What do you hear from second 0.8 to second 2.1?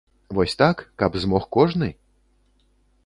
каб змог кожны?